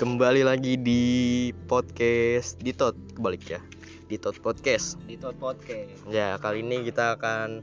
[0.00, 1.04] Kembali lagi di
[1.68, 3.60] podcast Ditot kebalik ya.
[4.08, 4.96] Ditot podcast.
[5.04, 6.08] di Tot Podcast.
[6.08, 7.60] Ya, kali ini kita akan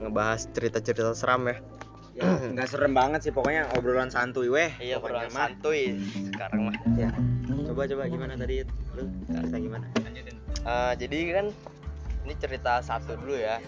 [0.00, 1.60] ngebahas cerita-cerita seram ya.
[2.16, 2.24] Ya,
[2.56, 4.72] nggak serem banget sih pokoknya obrolan santuy weh.
[4.80, 5.44] Iya, pokoknya obrolan mah.
[5.52, 5.82] santuy
[6.32, 6.76] sekarang mah.
[6.96, 7.12] Ya.
[7.68, 8.64] Coba coba gimana tadi
[8.96, 9.86] lu cerita gimana?
[10.64, 11.46] Eh, jadi kan
[12.24, 13.60] ini cerita satu dulu ya.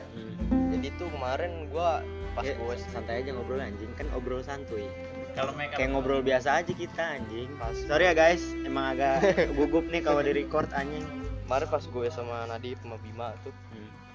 [0.73, 2.01] Jadi tuh kemarin gua
[2.33, 4.89] pas Ya, gue santai aja ngobrol anjing kan obrol santuy.
[5.35, 7.51] Kalau mereka Kayak ngobrol biasa aja kita anjing.
[7.85, 9.19] Sorry ya guys, emang agak
[9.57, 11.03] gugup nih kalau di record anjing.
[11.45, 13.53] kemarin pas gue sama Nadif sama Bima tuh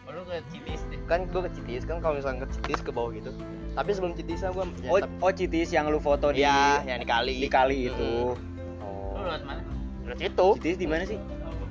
[0.01, 2.89] oh, lu ke Citis deh kan gue ke Citis kan kalau misalnya ke Citis ke
[2.89, 3.29] bawah gitu
[3.77, 7.37] tapi sebelum Citisnya gue Oh, oh Citis yang lu foto di Iya, yang di kali.
[7.37, 8.33] di kali itu.
[8.33, 8.33] lu
[8.81, 9.13] Oh.
[9.21, 9.61] lewat mana
[10.01, 11.21] Terus itu, Citis di mana sih?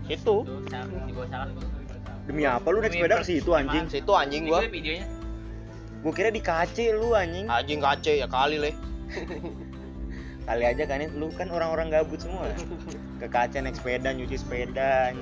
[0.07, 0.35] itu.
[0.39, 1.51] tuh sal- di bawah salah
[2.23, 3.85] Demi apa lu naik sepeda ke situ anjing?
[3.91, 4.71] Situ anjing gua gua.
[4.71, 5.07] videonya
[5.99, 7.51] Gua kira di KC lu anjing.
[7.51, 8.75] Anjing kace ya kali leh.
[10.49, 12.49] Kali aja kan lu kan orang-orang gabut semua.
[13.21, 15.13] Ke KC naik sepeda, nyuci sepeda.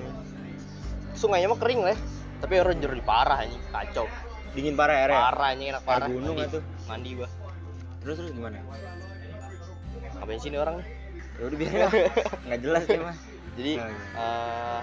[1.19, 1.99] Sungainya mah kering leh.
[2.39, 4.07] Tapi orang jernih parah anjing, kacau.
[4.55, 5.19] Dingin parah airnya.
[5.19, 6.07] Parah anjing enak Air parah.
[6.07, 6.63] gunung Mandi-.
[6.87, 7.29] Mandi gua.
[8.05, 8.63] Terus terus gimana?
[10.21, 10.87] Ngapain sini orang nih?
[11.37, 11.93] Ya udah biarin lah.
[12.47, 13.17] Enggak jelas dia mah.
[13.57, 13.73] Jadi
[14.15, 14.81] eh,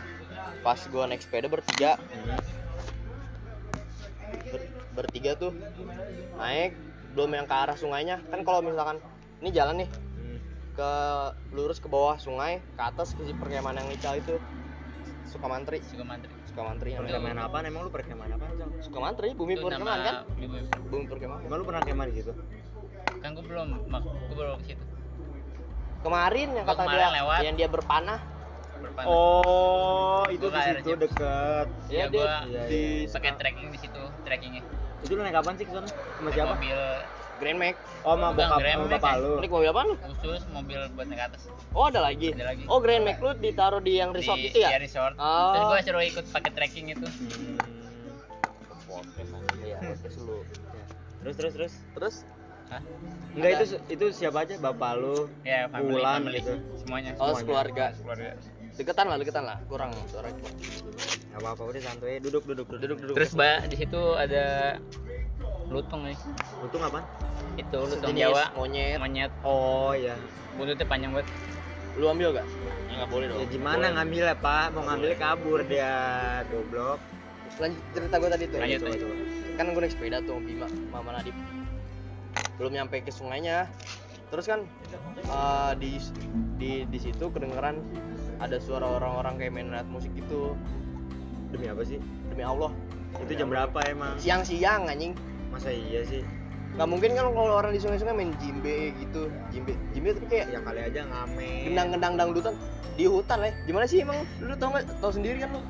[0.59, 1.91] pas gua naik sepeda bertiga,
[4.51, 5.53] ber- bertiga tuh
[6.35, 6.73] naik
[7.13, 8.17] belum yang ke arah sungainya.
[8.27, 8.97] Kan kalau misalkan
[9.39, 10.37] ini jalan nih Hmm.
[10.73, 10.91] ke
[11.51, 14.37] lurus ke bawah sungai, ke atas ke si perkemahan yang Ical itu.
[15.23, 17.09] Sukamantri, suka mantri Sukamantri namanya.
[17.09, 17.57] Perkemahan apa?
[17.63, 18.45] Emang lu perkemahan apa?
[18.51, 18.69] Cang?
[18.81, 20.15] Sukamantri, bumi perkemahan kan?
[20.29, 21.41] bumi- Bumi perkemahan.
[21.43, 22.33] Emang lu pernah kemah di situ?
[23.15, 24.83] kan gua belum mak- gua belum ke situ
[26.03, 27.39] Kemarin yang Gua kata kemarin dia lewat.
[27.41, 28.19] yang dia berpanah.
[28.83, 30.97] Berpanah Oh, itu di situ Jep.
[31.01, 31.67] deket.
[31.87, 34.61] Ya, ya dia gua Iya, di pakai trekking di situ trekkingnya
[34.99, 35.87] Itu lu naik kapan sih ke sana?
[35.87, 36.51] Sama Naik siapa?
[36.53, 36.79] mobil
[37.33, 37.75] Grand Max.
[38.01, 39.19] Oh, sama bokap Grand sama Max bapak ya.
[39.19, 39.31] lu.
[39.33, 39.93] Ini mobil apa lu?
[39.97, 42.29] khusus mobil buat naik ke atas Oh, ada lagi.
[42.31, 42.63] Ada lagi.
[42.65, 44.69] Oh, Grand Max lu ditaruh di yang resort di, itu ya?
[44.69, 45.51] iya, resort Oh.
[45.51, 47.57] terus gua suruh ikut pakai trekking itu Hmm.
[49.59, 50.37] Iya, podcast lu.
[51.19, 51.73] Terus terus terus.
[51.93, 52.15] Terus
[52.65, 52.79] Hah?
[53.33, 54.55] Enggak itu itu siapa aja?
[54.57, 55.27] Bapak lu.
[55.43, 56.39] ya family, Bulan family.
[56.39, 56.53] gitu.
[56.79, 57.37] semuanya Oh, semuanya.
[57.37, 57.85] sekeluarga.
[57.97, 58.29] keluarga
[58.73, 59.57] deketan lah, deketan lah.
[59.65, 60.29] Kurang suara.
[60.29, 62.17] Enggak apa-apa udah santuy.
[62.19, 62.81] Duduk duduk duduk.
[62.81, 63.15] Duduk duduk.
[63.17, 64.77] terus ba di situ ada
[65.67, 66.17] lutung nih
[66.61, 67.01] Untung apaan?
[67.53, 68.97] itu lutung Sejenis Jawa monyet.
[68.97, 70.13] monyet Oh iya.
[70.53, 71.29] buntutnya panjang banget
[71.93, 72.47] Lu ambil gak?
[72.89, 73.37] Ya nggak boleh dong.
[73.37, 73.91] Ya gimana Boleh.
[73.93, 74.65] ngambilnya, Pak?
[74.73, 75.93] Mau ngambilnya kabur dia,
[76.49, 76.97] goblok.
[77.61, 78.57] Lanjut cerita gue tadi tuh.
[78.57, 79.01] Lanjut, Coba, lanjut.
[79.05, 79.15] coba.
[79.53, 81.35] Kan gue naik sepeda tuh sama Bima, Mama Nadif.
[82.57, 83.69] Belum nyampe ke sungainya.
[84.29, 84.59] Terus kan
[85.21, 85.91] eh, di
[86.57, 87.77] di di situ kedengeran
[88.43, 90.59] ada suara orang-orang kayak main alat musik gitu.
[91.55, 91.97] Demi apa sih?
[92.27, 92.75] Demi Allah.
[93.23, 94.19] Itu jam berapa emang?
[94.19, 95.15] Siang-siang anjing.
[95.47, 96.25] Masa iya sih?
[96.73, 99.29] Nggak mungkin kan kalau orang di sungai-sungai main jimbe gitu.
[99.53, 101.61] Jimbe, jimbe tapi kayak Ya kali aja ngamen.
[101.71, 102.53] gendang-gendang dangdutan
[102.97, 103.53] di hutan lah.
[103.63, 104.19] Gimana sih emang?
[104.41, 104.83] Lu tau nggak?
[104.99, 105.61] Tau sendiri kan lu?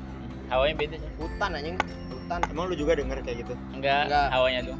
[0.44, 1.76] hawanya beda sih Hutan anjing.
[2.12, 2.40] Hutan.
[2.52, 3.54] Emang lu juga denger kayak gitu?
[3.72, 4.28] enggak, Enggak.
[4.28, 4.76] hawanya tuh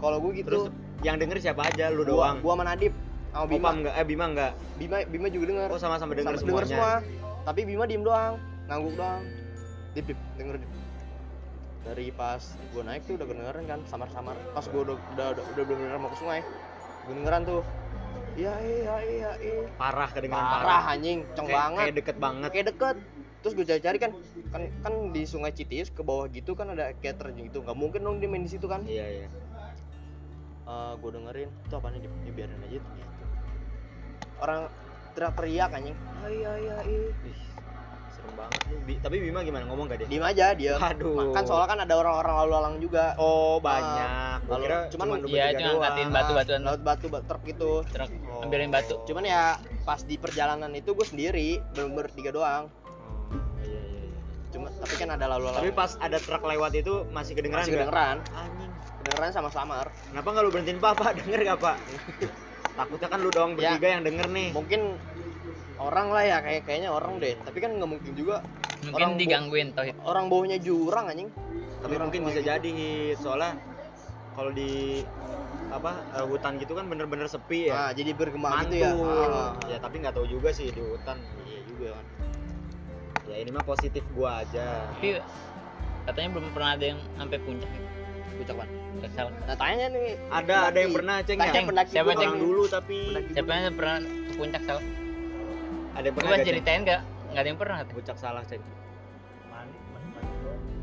[0.00, 0.48] Kalau gue gitu.
[0.48, 0.64] Terus
[1.04, 1.92] yang denger siapa aja?
[1.92, 2.36] Lu gua, doang.
[2.40, 2.92] gua sama Nadif
[3.30, 3.70] sama Bima Bima.
[3.72, 3.94] enggak?
[3.94, 4.52] Eh Bima enggak?
[4.76, 5.68] Bima Bima juga denger.
[5.70, 6.92] Oh sama-sama denger Sama- denger semua.
[7.40, 8.34] Tapi Bima diem doang,
[8.66, 9.22] ngangguk doang.
[9.90, 10.70] Dip, dip, denger dip.
[11.80, 14.36] Dari pas gua naik tuh udah kedengeran kan samar-samar.
[14.52, 16.40] Pas gua udah udah udah, udah bener-bener mau ke sungai.
[17.06, 17.62] Gua dengeran tuh.
[18.36, 19.62] Iya iya iya iya.
[19.74, 21.80] Parah kedengeran Parah anjing, ceng Kayak- banget.
[21.82, 22.50] Kayak deket banget.
[22.52, 22.96] Kayak deket.
[23.40, 24.12] Terus gue cari-cari kan,
[24.52, 27.64] kan kan di Sungai Citis ke bawah gitu kan ada cater gitu.
[27.64, 28.84] Nggak mungkin dong dia main di situ kan.
[28.84, 29.28] Iya iya.
[30.62, 32.92] Eh gue dengerin itu apa nih dibiarin aja tuh.
[34.40, 34.60] Orang
[35.12, 35.96] teriak-teriak anjing.
[36.20, 36.94] Ai ai ai.
[37.24, 37.38] Ih,
[38.10, 38.60] serem banget.
[38.80, 40.08] Bi- tapi Bima gimana ngomong gak dia?
[40.08, 40.74] Diem aja dia.
[40.76, 41.32] Waduh.
[41.32, 43.04] Kan soalnya kan ada orang-orang lalu lalang juga.
[43.16, 44.38] Oh banyak.
[44.42, 45.64] Gua lalu- kira cuman iya, doang.
[45.76, 46.60] ngangkatin batu-batuan.
[46.62, 47.72] Laut batu bat- truk gitu.
[47.86, 48.40] truk Oh.
[48.40, 52.70] ambilin batu Cuman ya pas di perjalanan itu gue sendiri, belum bertiga doang.
[52.70, 54.18] Oh, iya iya iya.
[54.50, 55.60] Cuma tapi kan ada lalu lalang.
[55.60, 58.16] Tapi pas ada truk lewat itu masih kedengeran masih kedengeran.
[58.30, 58.70] Anjing.
[59.00, 59.92] Kedengeran sama samar.
[60.06, 61.12] Kenapa nggak lu berhentiin Papa?
[61.16, 61.76] Denger gak Pak?
[62.80, 63.76] Takutnya kan lu doang Ya.
[63.76, 64.48] bertiga yang denger nih.
[64.56, 64.80] Mungkin
[65.76, 67.36] orang lah ya kayak kayaknya orang deh.
[67.36, 68.40] Tapi kan nggak mungkin juga
[68.80, 71.28] mungkin Orang digangguin tauhid orang bawahnya jurang anjing.
[71.84, 72.48] Tapi Jurang mungkin bisa gitu.
[72.48, 72.72] jadi
[73.20, 73.52] soalnya
[74.32, 75.04] kalau di
[75.70, 77.76] apa eh, hutan gitu kan bener-bener sepi ya.
[77.76, 78.80] Nah, jadi bergema Mantul.
[78.80, 78.96] gitu ya.
[78.96, 79.52] Ah.
[79.68, 81.20] Ya tapi nggak tahu juga sih di hutan.
[81.44, 82.06] Iya juga kan.
[83.28, 84.88] Ya ini mah positif gua aja.
[84.96, 85.20] tapi
[86.08, 87.70] katanya belum pernah ada yang sampai puncak
[88.40, 90.08] Nggak salah Nah, tanya nih.
[90.30, 91.44] Ada ada yang pernah ceng ya.
[91.48, 92.20] Tanya pendaki Siapa, dulu.
[92.22, 92.34] Ceng?
[92.40, 94.84] Dulu tapi Pendaki siapa yang pernah ke puncak salah
[95.90, 96.48] ada yang pernah coba Ceng?
[96.48, 97.00] ceritain nggak
[97.30, 97.78] nggak ada yang pernah.
[97.86, 98.62] Puncak salah ceng.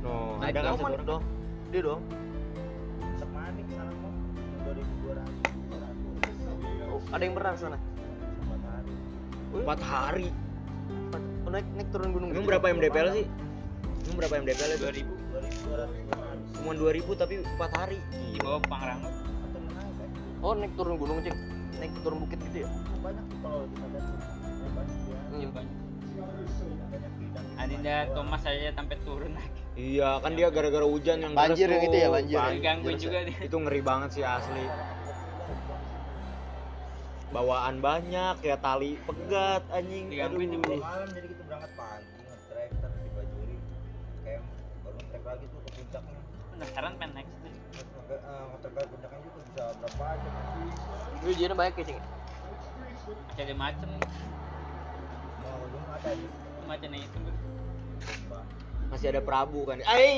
[0.06, 1.24] No, Nah, ada kan dong, satu dong.
[1.74, 2.02] Dia dong.
[6.88, 7.78] Oh, ada yang pernah ke sana.
[9.48, 10.30] empat hari
[11.48, 12.52] Oh, naik naik turun gunung emang gitu.
[12.52, 13.26] berapa MDPL sih
[14.04, 16.27] emang berapa MDPL itu 2000
[16.68, 19.08] cuma 2000 tapi empat hari di bawah Pangrango
[20.38, 21.34] Oh, naik turun gunung, Cing.
[21.80, 22.70] Naik turun bukit gitu ya?
[23.00, 24.06] banyak tuh kalau kita lihat
[24.76, 25.56] banyak ya Iya, Hmm.
[25.56, 25.76] banyak.
[26.92, 27.12] banyak
[27.58, 31.96] Adinda Thomas aja sampai turun lagi iya kan dia gara-gara hujan yang Banjir yang itu
[31.96, 32.44] ya, banjir ya?
[32.44, 32.62] Banjir.
[32.62, 34.66] Gangguin juga dia itu ngeri banget sih asli
[37.30, 40.60] bawaan banyak ya tali pegat anjing Digangguin Aduh.
[40.60, 40.74] juga.
[40.82, 42.17] malam jadi kita berangkat pagi
[46.58, 50.34] pendaftaran pengen naik situ terus nge- eh, nge-trek ke puncaknya juga bisa berapa jam
[51.18, 52.00] Itu ujiannya banyak ya, Cing.
[53.30, 53.90] masih ada macem
[55.38, 55.62] mau
[55.94, 56.10] ada
[56.66, 57.20] macamnya itu
[58.90, 60.18] masih ada Prabu kan ai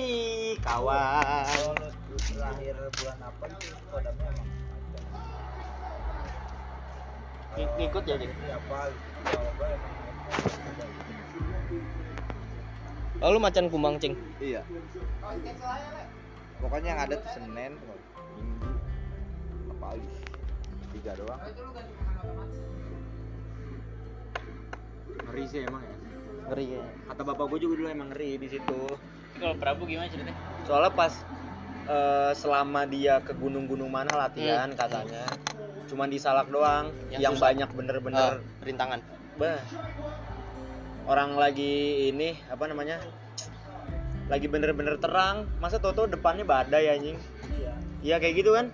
[0.64, 1.76] kawan
[2.08, 4.48] lu terakhir bulan apa itu kodamnya emang
[7.50, 8.16] Ng- ngikut ya?
[8.16, 8.56] Iya, ada
[13.20, 14.16] Lalu macan kumbang, Cing.
[14.40, 14.64] Iya.
[16.60, 17.72] Pokoknya yang ada tuh Senin,
[18.36, 18.72] Minggu,
[19.72, 20.10] apa lagi?
[20.92, 21.42] Tiga doang.
[25.22, 25.96] ngeri sih emang ya
[26.50, 26.84] Ngeri ya.
[27.06, 28.82] kata bapak gue juga dulu emang ngeri di situ
[29.38, 30.34] kalau Prabu gimana ceritanya
[30.66, 31.14] soalnya pas
[31.86, 34.80] eh, selama dia ke gunung-gunung mana latihan Hmm.
[34.80, 35.30] katanya
[35.86, 37.46] cuman di Salak doang Yang yang, susah.
[37.46, 39.00] banyak bener-bener Ah, rintangan.
[39.38, 39.62] bah
[41.06, 41.74] orang lagi
[42.10, 42.98] ini apa namanya
[44.30, 47.18] lagi bener-bener terang masa toto depannya badai anjing
[47.52, 47.74] Iya.
[48.00, 48.70] iya kayak gitu kan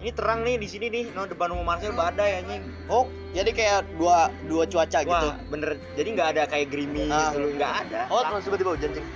[0.00, 3.80] ini terang nih di sini nih no depan rumah Marcel badai anjing Oh, jadi kayak
[3.94, 5.12] dua dua cuaca gitu.
[5.12, 7.30] wah bener jadi nggak ada kayak gerimis Ah.
[7.30, 9.06] dulu nggak ada Oh, terus tiba-tiba hujan, Cing.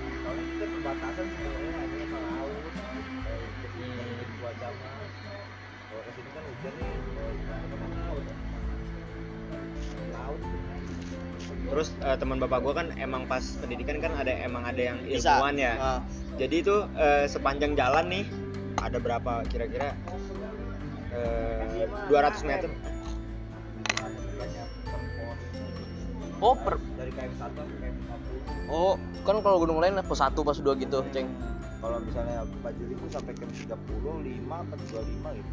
[11.67, 15.55] Terus eh, teman bapak gua kan emang pas pendidikan kan ada emang ada yang ilmuwan
[15.59, 15.99] ya Ah.
[16.39, 18.25] jadi itu eh, sepanjang jalan nih
[18.79, 19.91] ada berapa kira-kira
[21.11, 22.69] eh, 200 meter.
[26.37, 27.95] Oh, per Dari KM 1 ke KM
[28.69, 28.69] 50.
[28.69, 28.93] Oh,
[29.25, 31.25] kan kalau gunung lain pos 1, pos 2 gitu, Cing.
[31.81, 35.51] Kalau misalnya Bajuri itu sampai KM 30, 5 atau 25 gitu.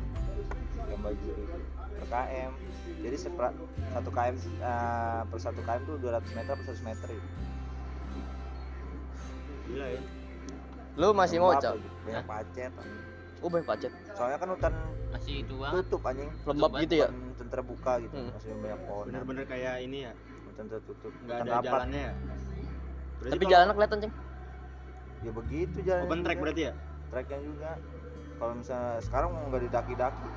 [0.77, 1.45] KM Bajuri
[1.95, 2.53] per KM.
[3.01, 3.49] Jadi sepra,
[3.91, 7.29] satu KM eh, per satu KM tuh 200 meter per 100 meter itu.
[9.65, 10.01] gila ya
[10.95, 12.73] Lu masih mau, lagi, Banyak pacet.
[13.43, 13.93] Oh, banyak pacet.
[14.15, 14.73] Soalnya kan hutan
[15.11, 16.31] masih itu tutup anjing.
[16.47, 17.09] Lembab Tutup gitu ya.
[17.11, 18.15] Hutan terbuka gitu.
[18.15, 18.31] Hmm.
[18.31, 19.05] Masih banyak pohon.
[19.11, 20.13] bener-bener kayak ini ya
[20.47, 21.13] Hutan tertutup.
[21.27, 21.67] nggak ada rapat.
[21.67, 22.13] jalannya ya
[23.15, 24.13] Berarti Tapi kalau jalannya kelihatan, Cing.
[25.25, 26.03] Ya begitu jalan.
[26.07, 26.73] open track berarti ya
[27.11, 27.71] Tracknya juga.
[28.35, 30.29] Kalau misalnya sekarang mau nggak didaki-daki.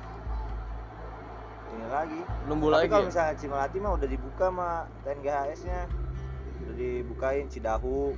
[1.68, 2.20] Ini lagi.
[2.44, 2.88] Nunggu Tapi lagi.
[2.88, 3.08] kalau ya?
[3.08, 4.68] misalnya Cimalati mah udah dibuka sama
[5.02, 5.80] TNGHS-nya.
[6.60, 8.16] Udah dibukain Cidahu.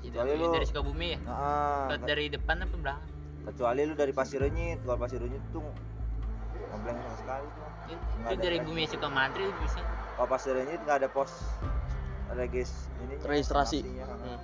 [0.00, 3.10] Dari, lu dari Sukabumi ya Nah, Ke- dari depan apa belakang
[3.44, 4.78] kecuali lu dari Pasir Renyit.
[4.80, 5.64] Kalau Pasir Renyit tuh
[6.68, 7.66] ngebleng sama sekali tuh.
[7.88, 8.56] itu, dari.
[8.60, 9.80] Bumi Sukamantri bisa
[10.14, 11.32] Kalau Pasir Renyit nggak ada pos
[12.30, 13.82] regis ini Registrasi.
[13.82, 14.06] informasinya.
[14.06, 14.38] Hmm.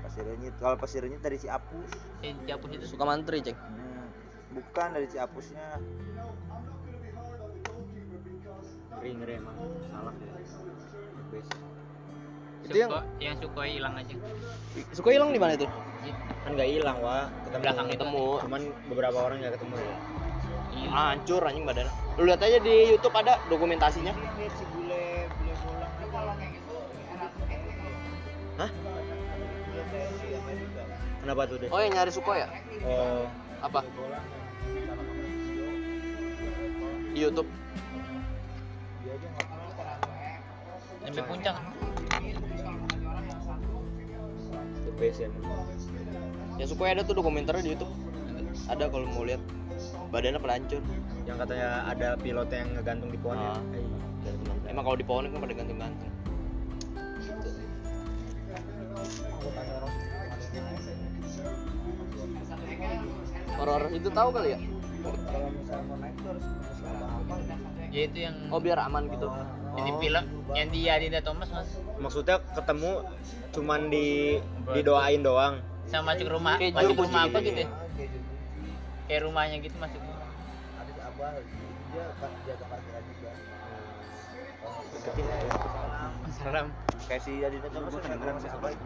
[0.00, 0.54] Pasir Renyit.
[0.56, 1.90] Kalau Pasir Renyit dari Ciapus.
[2.20, 3.56] yang dihapus itu Suka mantri, Cing.
[3.56, 4.06] Hmm,
[4.52, 5.80] bukan dari Ciapusnya.
[8.96, 10.32] Ngeri ngeri emang salah ya
[11.26, 11.50] Best.
[12.62, 14.14] Itu yang- yang Sukhoi hilang aja
[14.90, 15.66] Suka hilang di mana itu?
[16.42, 17.94] kan nggak hilang wah ketemu Belakang itu.
[17.98, 18.24] Ketemu.
[18.38, 19.96] cuman beberapa orang nggak ketemu ya
[20.76, 20.88] Iya.
[20.92, 21.88] Hancur anjing badannya.
[22.14, 24.12] Lu lihat aja di YouTube ada dokumentasinya.
[24.12, 27.88] Ini si bule bule bolang ini kalau kayak gitu.
[28.56, 28.70] Hah?
[31.16, 32.46] Kenapa tuh deh Oh, yang nyari Suko ya?
[32.84, 33.24] oh
[33.58, 33.80] Apa?
[37.08, 37.48] Di YouTube.
[41.06, 41.56] Sampai puncak
[44.86, 45.28] the best ya.
[46.56, 47.92] Ya Suko ada tuh dokumenternya di YouTube.
[48.70, 49.42] Ada kalau mau lihat.
[50.08, 50.80] Badannya pada hancur.
[51.26, 53.58] yang katanya ada pilot yang ngegantung di pohon Ah.
[53.74, 53.82] ya
[54.22, 56.12] dari teman Emang kalau di pohon kan pada gantung-gantung.
[63.58, 64.60] Orang-orang itu tahu kali ya?
[65.02, 66.75] Kalau misalnya mau naik tuh harus?
[67.96, 69.24] Ya itu yang Oh, biar aman gitu.
[69.72, 69.98] yang di Oh.
[69.98, 72.92] film yang di Adinda Thomas mas maksudnya ketemu
[73.50, 74.36] cuman di
[74.70, 78.10] didoain doang sama masuk rumah Kayak masuk rumah apa gitu gitu ya Ah, kayak
[79.06, 80.00] kayak rumahnya gitu masuk
[80.76, 81.32] Ada Abah,
[81.88, 82.04] dia
[82.44, 83.30] jaga parkiran juga.
[85.16, 85.38] ya
[86.36, 86.66] salam
[87.06, 87.22] Kayak
[87.70, 88.18] Thomas kan
[88.50, 88.84] Abah itu.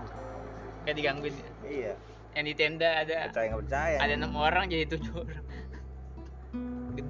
[0.80, 1.92] kayak digangguin Iya.
[2.30, 3.96] yang di tenda ada Percaya nggak percaya?
[3.98, 5.42] ada enam orang jadi tujuh orang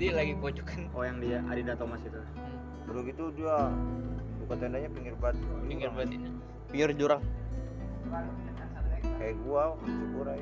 [0.00, 0.88] gede lagi pojokan.
[0.97, 2.16] Oh yang dia Adinda Thomas itu.
[2.16, 2.88] Hmm.
[2.88, 3.69] udah gitu dia
[4.40, 5.37] buka tendanya pinggir bat.
[5.69, 6.33] Pinggir buat ini.
[6.73, 7.21] Pinggir jurang.
[9.21, 10.40] Kayak gua cukurai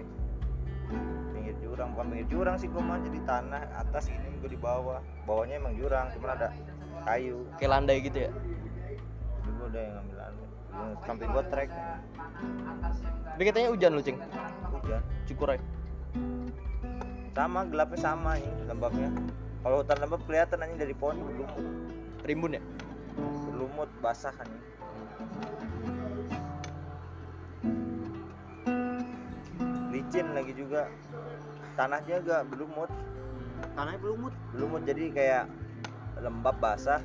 [1.35, 5.01] pinggir jurang bukan pinggir jurang sih gua mah jadi tanah atas ini gua di bawah.
[5.27, 6.55] Bawahnya emang jurang cuman ada
[7.03, 7.43] kayu.
[7.59, 8.31] Kayak landai gitu ya?
[8.31, 10.17] Jadi gua udah yang ngambil
[10.71, 11.67] Gua- samping gua trek.
[13.35, 14.23] Tapi katanya hujan lu cing.
[14.71, 15.03] Hujan.
[15.27, 15.59] Cukurai
[17.39, 19.15] sama gelapnya sama nih lembabnya
[19.63, 21.65] kalau hutan lembab kelihatan anjing dari pohon berlumut.
[22.25, 22.63] Rimbun ya?
[23.19, 24.65] Berlumut basah anjing.
[29.91, 30.87] Licin lagi juga.
[31.75, 32.91] Tanahnya agak berlumut.
[33.75, 35.45] Tanahnya belumut berlumut jadi kayak
[36.23, 37.03] lembab basah.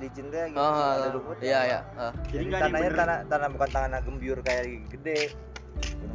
[0.00, 2.10] Licin deh gitu Ah, ada lumut iya iya ah.
[2.26, 5.30] Jadi tanahnya tanah tanah bukan tanah gembyur kayak gede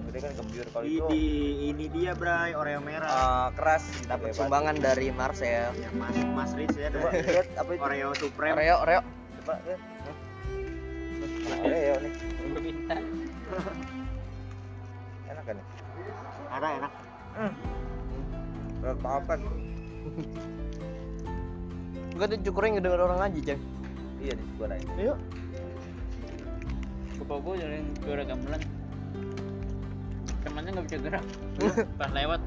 [0.07, 1.05] gede kan gembyur kalau itu.
[1.11, 1.23] di
[1.71, 3.09] ini dia bray oreo merah.
[3.11, 7.03] Ah, keras dapat kayak sumbangan dari Marcel ya, mas mas Rich ya batu.
[7.03, 7.81] coba lihat apa itu?
[7.83, 8.55] Oreo supreme.
[8.55, 9.01] Oreo Oreo.
[9.43, 9.81] Coba lihat.
[11.59, 12.11] Oreo nih.
[12.57, 12.95] Minta
[15.31, 15.65] enak kan ya?
[16.47, 16.91] ada enak.
[18.79, 19.39] Berat banget.
[22.17, 23.61] Gue tuh cukurai ngedenger orang ngaji ceng.
[24.17, 25.15] Iya di sebelah ini Iya
[27.27, 28.61] bapak gue jalan juara gamelan
[30.67, 31.23] temannya nggak bisa gerak.
[31.99, 32.41] Pas lewat.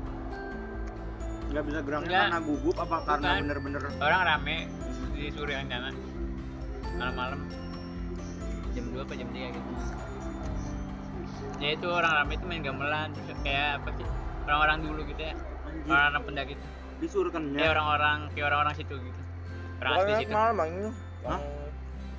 [1.51, 2.23] Nggak bisa geraknya Nggak.
[2.29, 3.41] karena gugup apa karena Bukan.
[3.43, 4.57] bener-bener orang rame
[5.17, 5.95] disuruh yang jangan
[7.01, 7.41] malam-malam.
[8.71, 9.71] Jam 2 apa jam 3 gitu.
[11.61, 14.07] Ya itu orang rame itu main gamelan terus kayak apa sih?
[14.45, 15.35] Orang-orang dulu gitu ya.
[15.89, 16.67] Orang-orang pendaki itu.
[17.01, 19.21] Disuruh kan kayak orang-orang kayak orang-orang situ gitu.
[19.81, 20.33] Orang asli situ.
[20.37, 20.91] malam bang ini
[21.25, 21.41] Hah?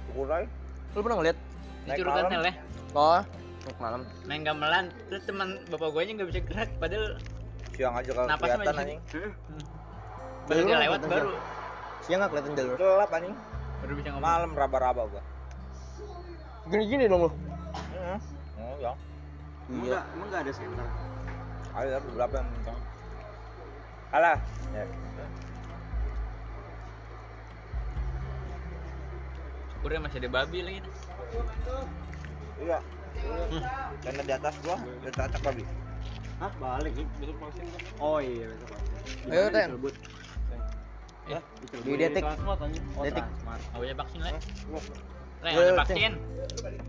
[0.10, 0.46] Kukurai
[0.92, 1.38] Lu pernah ngeliat?
[1.82, 2.54] disuruh tunnel ya?
[2.94, 3.22] Oh
[3.66, 4.02] naik malam.
[4.26, 7.06] Main gamelan terus teman bapak gue nya nggak bisa gerak padahal
[7.72, 9.00] siang aja kalau Napas kelihatan anjing.
[10.42, 11.32] Baru Jalur dia lewat kelihatan baru.
[12.02, 12.76] Siang nggak kelihatan jalur?
[12.78, 13.36] Gelap anjing.
[13.82, 14.26] Baru bisa ngomong.
[14.26, 15.24] Malam raba-raba gua.
[16.70, 17.30] Gini-gini dong lu.
[17.98, 18.20] Heeh.
[18.62, 18.94] oh ya.
[19.70, 20.88] Emang nggak emang nggak ada center
[21.72, 22.80] ada beberapa yang kencang
[24.12, 24.38] alah.
[24.76, 24.86] Ya.
[29.82, 30.80] Udah masih ada babi lagi.
[32.62, 33.01] Nih.
[33.20, 33.70] Iya
[34.02, 35.64] karena di atas gua udah cacak babi
[36.42, 37.66] Hah balik nih besok vaksin
[38.02, 38.90] oh iya besok vaksin
[39.30, 39.70] Ayo, Ten.
[41.30, 41.42] Eh,
[41.86, 42.58] Di detik oh
[43.06, 43.26] Detik.
[43.46, 44.32] Nggak boleh vaksin lah.
[44.34, 44.42] Eh,
[45.42, 46.12] nggak ada vaksin.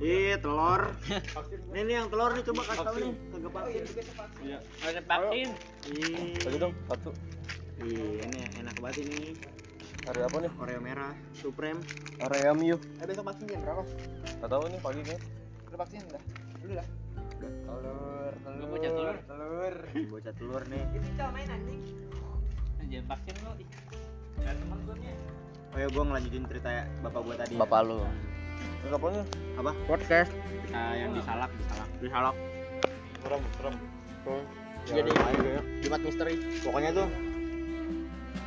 [0.00, 0.82] Ih, telur.
[1.72, 3.82] nih nih yang telur nih coba kasih tahu nih, kagak vaksin.
[4.40, 4.58] Iya.
[4.60, 5.48] Nggak ada vaksin.
[5.92, 7.10] Ih, Lagi dong satu
[7.82, 9.20] Iya, ini enak banget ini.
[10.02, 10.52] Hari apa nih?
[10.58, 11.80] Oreo merah, Supreme.
[12.22, 13.82] Area Miu Eh besok vaksin jam berapa?
[14.42, 15.41] Gak tau nih pagi nih
[15.72, 16.22] Udah vaksin udah.
[16.68, 16.88] Lu dah.
[17.40, 19.16] Telur Lu bocah telur.
[19.24, 19.74] Telur
[20.12, 20.84] Bocah telur nih.
[22.92, 23.50] Jangan vaksin lu.
[24.36, 25.16] Nggak temen gua nih.
[25.72, 27.56] Oh ya, gua ngelanjutin cerita ya, bapak gua tadi.
[27.56, 28.04] Bapak lu
[28.84, 29.24] Terus apa nih?
[29.56, 29.72] Apa?
[29.88, 30.32] Podcast
[30.76, 31.88] Ah, yang disalak, disalak.
[32.04, 32.36] Disalak.
[33.24, 33.74] serem serem
[34.92, 35.60] Jadi ya.
[35.80, 37.08] Jumat misteri Pokoknya tuh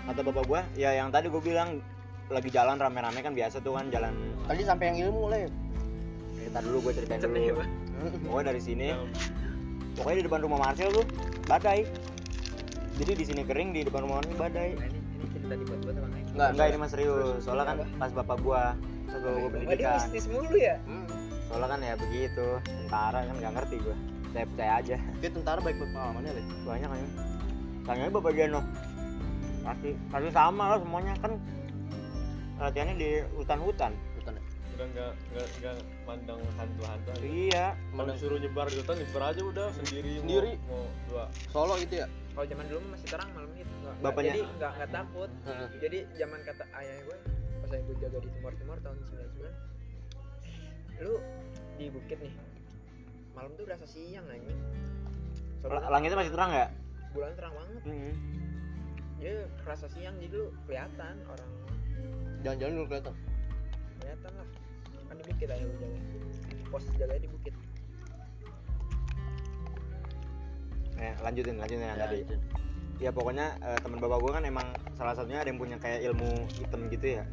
[0.06, 1.82] kata bapak gua, ya yang tadi gua bilang
[2.30, 4.14] lagi jalan rame-rame kan biasa tuh kan jalan
[4.46, 5.50] Tadi sampai yang ilmu lah ya
[6.46, 7.58] Cerita dulu gue ceritain Cepet ya, dulu.
[7.58, 7.70] Bang.
[8.22, 8.88] Pokoknya dari sini,
[9.98, 11.06] pokoknya di depan rumah Marcel tuh
[11.50, 11.90] badai.
[13.02, 14.78] Jadi di sini kering, di depan rumah Marcel badai.
[14.78, 16.22] Nah, ini ini cerita dibuat-buat apa enggak?
[16.30, 17.42] Enggak Enggak ini mas serius.
[17.42, 18.78] Soalnya kan pas bapak gua,
[19.10, 20.00] pas bapak gua pendidikan.
[20.30, 20.76] mulu ya?
[21.50, 23.96] Soalnya kan ya begitu, tentara kan nggak ngerti gua.
[24.30, 24.96] Saya percaya aja.
[25.18, 27.00] Dia tentara baik pengalamannya lah Banyak kan.
[27.90, 28.62] Tanya bapak Geno.
[29.66, 31.42] Pasti, pasti sama lah semuanya kan
[32.62, 33.98] latihannya di hutan-hutan.
[34.76, 37.24] Udah nggak nggak nggak mandang hantu-hantu aja.
[37.24, 37.66] Iya.
[37.72, 40.52] kalau Mandang- disuruh nyebar di hutan nyebar aja udah sendiri mau- Sendiri.
[40.66, 42.08] mau, dua Solo gitu ya?
[42.30, 45.68] kalau zaman dulu masih terang malam itu nggak- Bapaknya- jadi nggak nggak takut Heeh.
[45.80, 47.18] jadi zaman kata ayah gue
[47.56, 49.56] pas ayah gue jaga di timur timur tahun 99
[50.98, 51.14] lu
[51.74, 52.34] di bukit nih
[53.32, 54.60] malam tuh berasa siang anjing
[55.66, 56.70] Langitnya masih terang nggak?
[57.10, 57.82] bulan terang banget
[59.16, 61.50] dia kerasa siang jadi lu kelihatan orang
[62.44, 63.16] Jalan-jalan dulu kelihatan
[63.96, 64.48] kelihatan lah
[65.18, 65.88] kan di bukit gue jaga
[66.68, 67.54] pos jaganya di bukit
[70.96, 72.24] Eh, lanjutin, lanjutin yang Ya, tadi.
[72.24, 72.36] itu.
[72.98, 76.30] Ya pokoknya eh, teman bapak gua kan emang salah satunya ada yang punya kayak ilmu
[76.56, 77.24] hitam gitu ya.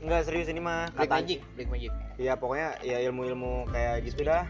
[0.00, 0.88] Enggak serius ini mah.
[0.88, 4.48] Black Kata- Magic Black Magic Iya pokoknya ya ilmu-ilmu kayak gitu dah.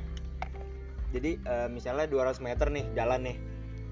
[1.11, 3.37] Jadi eh, misalnya 200 meter nih jalan nih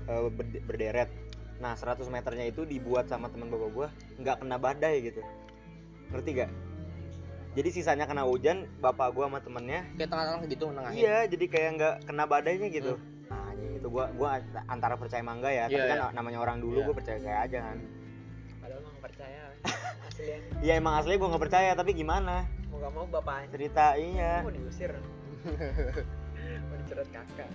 [0.07, 1.11] berde- berderet.
[1.59, 5.27] Nah 100 meternya itu dibuat sama teman bapak gua nggak kena badai gitu.
[6.07, 6.51] Ngerti gak?
[7.57, 9.89] Jadi sisanya kena hujan, bapak gua sama temennya.
[9.97, 12.93] Kayak tengah-tengah gitu nengahin Iya, jadi kayak nggak kena badainya gitu.
[13.27, 14.29] Nah, anjing itu gua gua
[14.69, 16.09] antara percaya mangga ya, tapi Iya, kan iya.
[16.13, 16.87] namanya orang dulu Iya.
[16.87, 17.79] gua percaya kayak aja kan.
[18.57, 19.41] padahal nggak percaya
[20.11, 22.45] asli ya Iya emang asli gue nggak percaya tapi gimana?
[22.67, 24.43] Mau gak mau bapaknya cerita iya.
[24.43, 24.91] Mau diusir.
[26.67, 27.49] Mau dicerot kakak.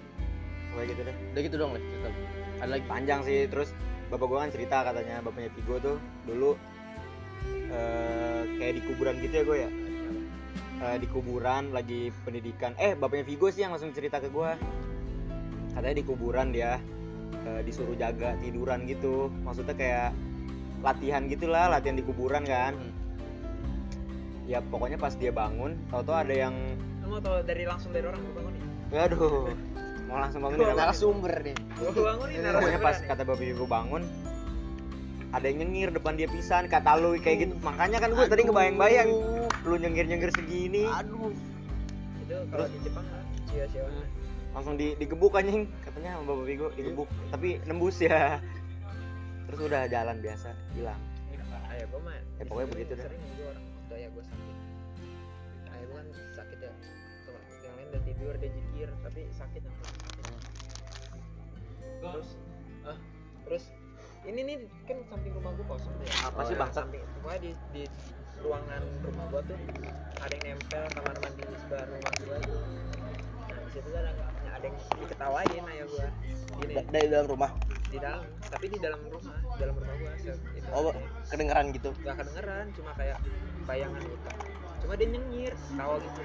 [0.71, 1.15] Kayak gitu deh.
[1.29, 2.09] Udah gitu dong lah cerita.
[2.57, 2.83] Ada lagi?
[2.87, 3.69] Panjang sih terus
[4.07, 6.51] bapak gue kan cerita katanya bapaknya Vigo tuh dulu
[7.71, 9.69] eh kayak di kuburan gitu ya gue ya
[10.81, 12.73] Eh, di kuburan lagi pendidikan.
[12.81, 14.51] Eh bapaknya Vigo sih yang langsung cerita ke gue
[15.71, 16.81] katanya di kuburan dia
[17.45, 19.29] eh, disuruh jaga tiduran gitu.
[19.45, 20.09] Maksudnya kayak
[20.81, 22.73] latihan gitulah latihan di kuburan kan.
[22.73, 22.99] Hmm.
[24.49, 26.51] ya pokoknya pas dia bangun tau-tau ada yang
[27.07, 28.63] mau tau dari langsung dari orang gue bangunin?
[28.91, 29.47] Aduh
[30.09, 30.75] mau langsung bangun apa?
[30.81, 31.55] narasumber nih.
[31.77, 34.03] Gue bangunin pokoknya pas kata bapak ibu bangun
[35.31, 37.53] ada yang nyengir depan dia pisan kata lu kayak gitu.
[37.63, 39.09] Makanya kan gue tadi kebayang-bayang
[39.65, 40.89] lu nyengir-nyengir segini.
[40.89, 41.31] Aduh.
[42.21, 43.85] Itu kalau di Jepang lah cia cia
[44.51, 45.69] langsung di digebuk anjing.
[45.85, 47.07] Katanya sama bapak Vigo digebuk.
[47.31, 48.41] Tapi nembus ya.
[49.47, 50.99] Terus udah jalan biasa hilang.
[51.71, 53.05] Ayah gue mah Ya, pokoknya begitu dah.
[53.07, 54.55] sering gue orang waktu ayah gue sakit.
[55.71, 56.73] Ayah gue kan sakit ya.
[57.23, 60.01] Tuh, yang lain udah tidur dia jikir tapi sakit yang sakit
[62.01, 62.29] terus
[62.81, 62.97] ah
[63.45, 63.63] terus
[64.21, 66.13] ini nih kan samping rumah gue kosong tuh ya?
[66.21, 66.83] Apa Oh, sih, bangsat?
[66.85, 67.83] samping pokoknya di di
[68.41, 69.59] ruangan rumah gue tuh
[70.21, 72.59] ada yang nempel kamar mandi di sebelah rumah gue tuh.
[73.41, 74.11] Nah di situ ada
[74.51, 76.07] ada yang diketawain ayah gue
[76.61, 77.51] gini Da- dari dalam rumah?
[77.91, 80.31] Di dalam tapi di dalam rumah dalam rumah gua itu
[80.71, 80.93] oh
[81.27, 81.89] kedengeran gitu?
[82.05, 83.19] Gak kedengeran cuma kayak
[83.65, 84.29] bayangan gitu
[84.81, 86.21] cuma dia nyengir tawa gitu.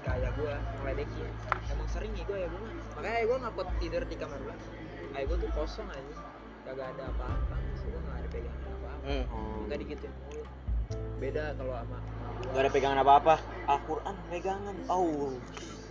[0.00, 1.28] Kayak gua ngeledekin.
[1.68, 2.72] Emang sering nih gua ya gua mah.
[2.96, 4.56] makanya gua nggak kuat tidur di kamar gua.
[5.12, 6.12] Kayak gua tuh kosong aja
[6.68, 7.54] kagak ada apa-apa.
[7.56, 9.08] Maksud gua nggak ada pegangan apa-apa.
[9.08, 9.24] Hmm.
[9.32, 9.60] oh.
[9.64, 10.42] nggak digituin mulu.
[11.18, 12.50] Beda kalau sama sama gua.
[12.52, 13.34] Gak ada pegangan apa-apa.
[13.64, 14.76] Al-Quran pegangan.
[14.92, 15.32] Oh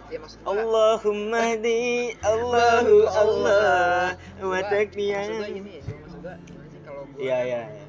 [0.08, 4.16] ya Allahumma di Allahu Allah.
[4.40, 6.80] Wa takbiyan maksud gua gini gua maksud gua gimana sih?
[6.86, 7.86] Kalau gua iya iya iya.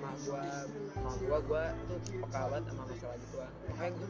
[0.00, 0.42] mak gua
[1.02, 2.82] mak gua gua tuh peka banget sama
[3.80, 4.08] makanya gua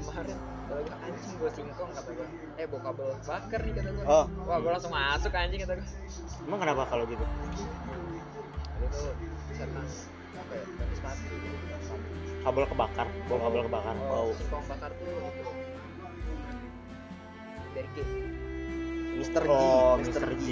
[0.00, 2.26] kemarin kalau gua anjing gua singkong kata gua.
[2.56, 4.04] Eh bawa kabel bakar nih kata gua.
[4.08, 4.24] Oh.
[4.48, 5.88] wah gua langsung masuk anjing kata gua.
[6.48, 7.24] Emang kenapa kalau gitu?
[8.80, 9.12] Itu tuh
[9.52, 9.88] senang
[10.40, 11.36] apa ya dari sepatu
[12.40, 13.94] kabel kebakar bawa kabel kebakar.
[14.00, 15.50] Oh, wow singkong bakar tuh itu
[17.76, 17.98] dari G.
[19.20, 19.50] Mister G.
[19.52, 20.32] Oh Mister Mr.
[20.40, 20.48] G.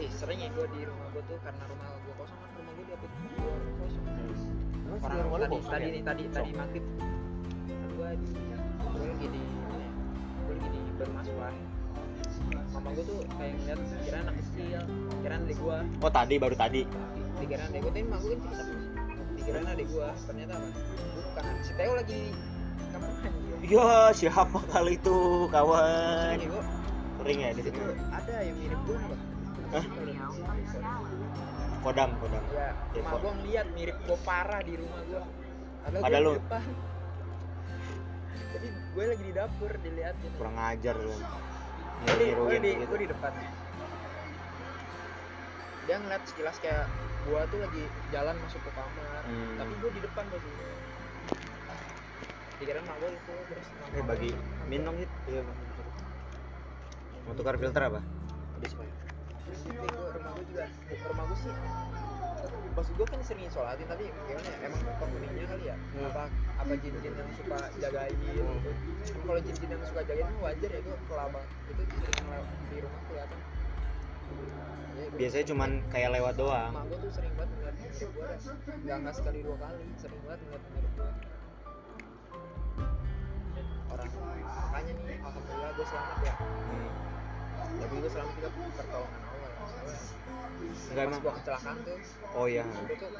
[0.00, 2.84] Eh sering ya gua di rumah gua tuh karena rumah gua kosong kan rumah gua
[2.88, 3.06] di apa
[3.84, 4.04] kosong.
[4.88, 5.92] Emang orang rumah lu tadi kosong tadi ya?
[5.92, 6.86] nih tadi tadi maghrib
[8.06, 8.30] gua di
[8.86, 9.90] gua lagi di mana ya?
[10.46, 11.54] Gua lagi di baru masuk lah
[12.70, 14.80] mama gua tuh kayak ngeliat kira anak kecil
[15.24, 15.78] kira adik gua.
[16.04, 16.82] Oh tadi baru tadi.
[17.42, 18.64] Dikira adik gua tapi mak gua kan cerita
[19.34, 20.68] dikira adik gua ternyata apa?
[21.18, 21.54] Bukan.
[21.66, 23.56] Si Teo lagi di kamar mandi ya.
[23.66, 25.18] iya siapa kali itu
[25.50, 26.36] kawan?
[27.18, 29.20] Sering ya di itu sini ada yang mirip gua nggak
[29.66, 29.84] Hah?
[31.82, 32.42] kodam kodam.
[32.54, 35.22] Ya Ya, mak gua ngeliat mirip gua parah di rumah gua.
[35.86, 36.34] Padahal lu?
[36.38, 36.62] depan
[38.56, 41.14] jadi gue lagi di dapur diliatin kurang ajar lu.
[41.96, 43.32] Gue di, gue di, gitu gue di depan.
[45.86, 46.86] Dia ngeliat sekilas kayak
[47.26, 47.82] gua tuh lagi
[48.14, 49.22] jalan masuk ke kamar.
[49.26, 49.58] Hmm.
[49.58, 50.50] tapi gue di depan tadi
[52.56, 54.30] dikira mak gue itu terus eh bagi
[54.64, 55.58] minum gitu iya Bang.
[57.28, 58.00] mau tukar filter apa.
[58.56, 60.64] Tapi gua rumah gue juga.
[61.10, 61.52] Rumah gue sih
[62.50, 65.76] maksud gue kan sering sholatin tapi gimana ya emang penghuninya kali ya.
[65.76, 66.06] Hmm.
[66.10, 66.22] apa
[66.60, 68.42] apa jin-jin yang suka jagain gitu.
[69.12, 71.40] Kan kalau jin-jin yang suka jagain wajar ya gue kelaba
[71.72, 72.26] itu sering
[72.68, 73.38] di rumah kelihatan.
[74.96, 76.72] Ya, biasanya cuman kayak lewat doang.
[76.72, 78.38] Mak gue tuh sering banget ngeliat mirip gue dah
[78.86, 81.10] Gak, nggak sekali dua kali, sering banget ngeliat mirip gue
[83.86, 84.10] Orang,
[84.42, 86.34] makanya nih, Alhamdulillah gue selamat ya.
[86.36, 86.90] Hmm.
[87.76, 89.25] Tapi gue selamat juga pertolongan
[90.56, 91.98] Enggak pas gue kecelakaan tuh
[92.36, 92.64] oh iya.
[92.64, 93.10] Gue tuh,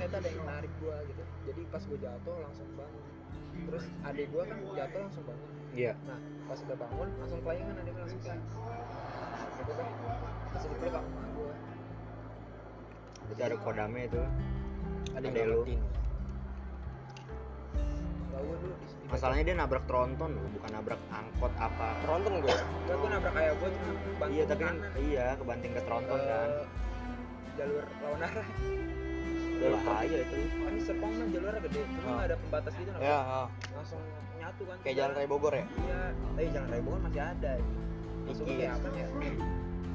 [0.00, 1.22] ada yang narik gue gitu.
[1.52, 3.04] Jadi pas gue jatuh langsung bangun.
[3.54, 5.50] Terus adik gue kan jatuh langsung bangun.
[5.74, 5.92] Iya.
[6.06, 8.40] Nah, pas udah bangun, langsung kelayangan adik langsung kayak
[9.54, 9.86] Gitu kan,
[10.50, 11.54] terus dipeluk sama emak gue
[13.24, 14.22] itu ada kodamnya itu.
[15.14, 16.03] Ada yang Gak
[18.44, 21.88] gue dulu di, di masalahnya dia nabrak tronton loh bukan nabrak angkot apa.
[22.02, 25.80] Tronton gue Enggak, gue nabrak kayak gue cuma banting iya tapi kan iya kebanting ke
[25.82, 26.48] tronton ke kan.
[27.54, 28.48] jalur lawan arah.
[29.54, 30.36] Udah bahaya itu.
[30.58, 31.80] kan Serpong mah jalurnya gede.
[31.86, 32.14] Cuma Oh.
[32.18, 33.46] nggak ada pembatas gitu nah, ya ah.
[33.72, 34.00] langsung
[34.36, 34.76] nyatu kan.
[34.82, 35.64] Kayak jalan raya Bogor ya?
[35.64, 36.02] Iya.
[36.12, 37.52] Tapi jalan raya Bogor masih ada.
[38.24, 38.52] Iki.
[38.58, 39.06] kayak apa ya?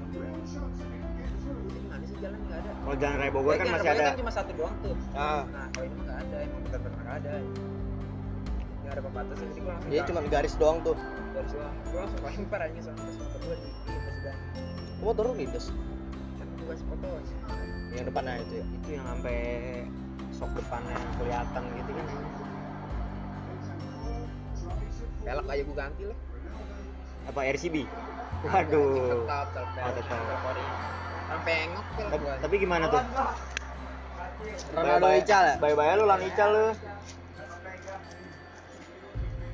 [0.10, 2.72] Ini mana sih jalan nggak ada.
[2.80, 4.04] Kalau jalan raya Bogor Kayak kan masih ada.
[4.08, 4.96] kan cuma satu doang tuh.
[5.14, 5.44] Ah.
[5.52, 7.34] Nah kalau ini mah nggak ada emang benar-benar nggak ada
[8.90, 10.98] nggak ada pembatasnya jadi gue langsung dia cuma garis doang tuh.
[11.38, 14.36] Dari situ gue langsung lempar aja sama terus motor gue di di atas dan
[15.06, 15.66] motor lu lindes?
[16.66, 17.30] West Potos
[17.94, 18.66] yang depannya itu ya?
[18.66, 19.38] Itu yang sampai
[20.34, 22.06] sok depannya kelihatan gitu kan
[25.20, 26.18] pelek aja gua ganti lah.
[27.30, 27.76] Apa RCB
[28.50, 29.22] waduh.
[29.22, 30.18] tetap tetap Oh, tetap.
[31.30, 31.70] sampai
[32.42, 33.04] tapi, gimana tuh?
[34.74, 35.56] Ronaldo Ical ya?
[35.62, 36.66] bye-bye lu lan Ical lu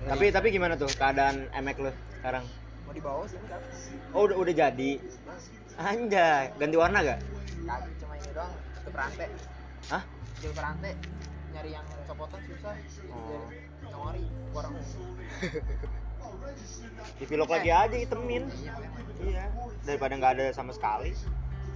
[0.05, 1.91] tapi tapi gimana tuh keadaan emek lu
[2.21, 2.43] sekarang?
[2.85, 3.61] Mau dibawa kan
[4.13, 4.91] oh udah udah jadi?
[5.75, 7.19] Anjay ganti warna gak
[7.65, 9.27] kagak cuma ini doang tutup rantai.
[9.89, 10.03] Hah?
[10.37, 10.93] tutup rantai
[11.51, 12.75] nyari yang copotan susah.
[13.09, 13.49] Oh.
[13.49, 14.73] jadi nyori orang
[17.19, 18.43] dipilok lagi aja itemin.
[18.53, 18.73] Iya.
[19.25, 19.43] Iya
[19.85, 21.13] daripada nggak ada sama sekali.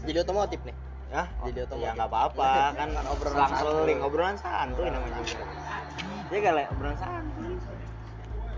[0.03, 0.75] Jadi otomotif nih.
[1.09, 1.85] Ya Jadi otomotif.
[1.89, 5.21] ya nggak apa-apa kan Kan obrolan seling obrolan santuy namanya.
[5.25, 5.45] Juga
[6.33, 7.53] ya kali obrolan santuy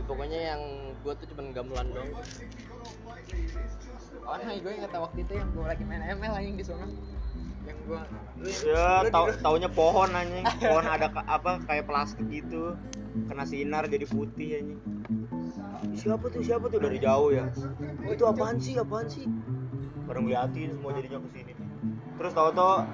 [0.02, 0.62] Ya, pokoknya yang
[1.06, 2.10] gua tuh cuman gamelan doang.
[4.26, 6.90] Oh nah gue inget waktu itu yang gue lagi main ML anjing di sana.
[7.70, 8.00] Yang gue
[8.42, 10.42] lu ya tau taunya pohon anjing.
[10.66, 12.74] Pohon ada apa kayak plastik gitu.
[13.30, 14.80] Kena sinar jadi putih anjing.
[15.94, 16.82] Siapa tuh siapa tuh?
[16.82, 17.46] Dari jauh ya.
[18.10, 19.30] Itu apaan sih apaan sih?
[20.10, 21.54] Bareng liatin semua jadinya ke sini
[22.22, 22.86] terus tau tau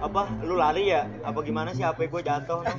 [0.00, 1.08] apa lu lari ya?
[1.24, 2.72] Apa gimana sih HP gue jatuh no?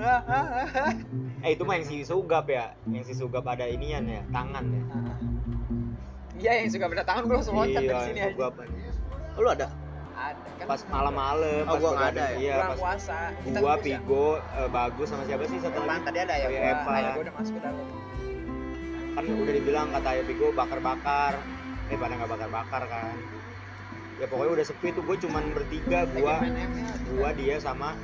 [1.44, 2.74] eh itu mah yang si sugap ya.
[2.88, 4.82] Yang si sugap ada inian ya tangan ya.
[6.40, 8.32] Iya yang suka beda tangan gue langsung loncat dari sini aja.
[8.34, 8.52] Sugap
[9.40, 9.68] lu ada?
[10.20, 12.36] Ada kan pas malam-malam Oh, pas gua ada ya?
[12.36, 13.18] iya pas puasa.
[13.40, 13.74] Kita gua.
[13.80, 16.04] Pigo eh, bagus sama siapa sih satu lagi?
[16.04, 17.10] tadi ada ya Oh, iya, gua Eva.
[17.16, 17.86] gua udah masuk ke dalam.
[19.16, 21.32] Kan udah dibilang kata Pigo bakar-bakar.
[21.88, 23.14] Eh pada nggak bakar-bakar kan
[24.20, 26.44] ya pokoknya udah sepi tuh gue cuman bertiga ML
[27.16, 27.96] gua dia sama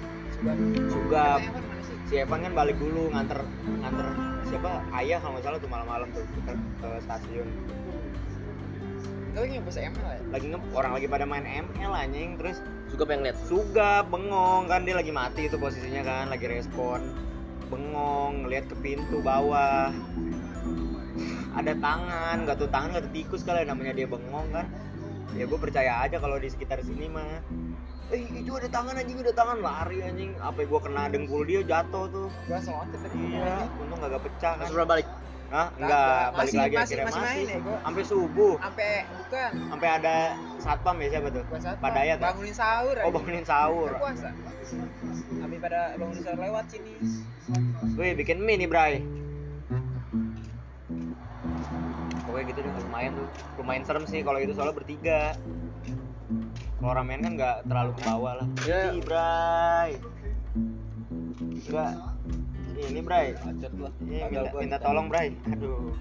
[1.84, 1.96] sih?
[2.08, 3.44] si Evan kan balik dulu nganter
[3.84, 4.08] nganter
[4.46, 4.78] siapa?
[4.94, 7.48] Ayah kalau nggak salah tuh malam-malam tuh ke, ke stasiun.
[9.36, 10.20] Lagi ngebus ML ya?
[10.32, 12.40] lagi nge orang lagi pada main ML anjing.
[12.40, 17.12] Terus juga pengen lihat Suga bengong kan dia lagi mati itu posisinya kan lagi respon.
[17.68, 19.90] Bengong ngeliat ke pintu bawah.
[21.56, 24.68] Ada tangan nggak tuh tangan nggak tuh tikus kali ya, namanya dia bengong kan
[25.36, 27.44] ya gue percaya aja kalau di sekitar sini mah
[28.06, 32.06] eh itu ada tangan anjing ada tangan lari anjing apa gue kena dengkul dia jatuh
[32.08, 33.18] tuh langsung loncat tadi.
[33.28, 35.08] iya untung kagak pecah kan Terus udah balik
[35.46, 35.70] Hah?
[35.78, 35.94] Enggak
[36.34, 39.50] balik Masih- lagi masih- akhirnya masih masih, main ya, sampai subuh Sampai bukan.
[39.70, 40.16] sampai ada
[40.58, 41.42] satpam ya siapa tuh
[41.86, 42.24] Dayat ya?
[42.24, 44.28] bangunin sahur oh bangunin sahur puasa.
[45.38, 46.94] Habis pada bangunin sahur lewat sini.
[47.94, 48.94] Wih, bikin mie nih, Bray.
[52.36, 53.28] Pokoknya gitu deh, lumayan tuh.
[53.56, 55.32] Lumayan serem sih kalau itu soalnya bertiga.
[56.76, 58.46] Kalau ramen kan nggak terlalu ke bawah lah.
[58.68, 58.92] Iya.
[58.92, 59.90] Ih, Bray.
[61.64, 61.92] Enggak.
[62.76, 63.26] Ini, Bray.
[63.40, 65.32] gua Ini Kagak minta, minta tolong, Bray.
[65.48, 65.96] Aduh.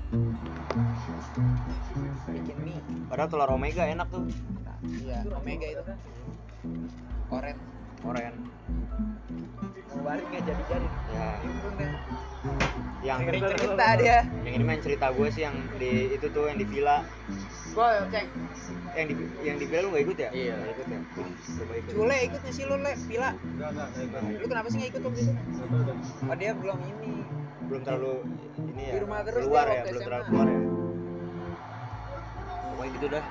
[2.28, 2.84] Bikin mie.
[3.08, 4.28] Padahal telur omega enak tuh.
[5.08, 5.98] Iya, Omega itu kan.
[7.32, 7.56] Oren.
[8.06, 8.34] Oren.
[9.90, 10.88] Mau balik nggak jadi-jadi.
[11.10, 11.92] Ya, Untung deh.
[13.02, 14.18] yang Dengerin cerita dia.
[14.42, 17.06] yang ini main cerita gue sih yang di itu tuh yang di villa
[17.72, 18.26] Gua cek.
[18.94, 20.54] yang di yang di villa lu gak ikut ya Iya.
[20.56, 21.00] Nggak ikut ya
[21.56, 22.94] coba ikut Cule ikut nggak sih lu, Le?
[23.04, 23.30] Pila.
[23.34, 23.90] Enggak.
[24.36, 25.34] Lu kenapa sih nggak ikut waktu itu?
[26.24, 27.14] Oh, dia belum ini.
[27.66, 28.14] belum terlalu
[28.64, 30.60] ini ya Di rumah terus keluar ya belum terlalu keluar ya
[32.68, 33.26] pokoknya gitu dah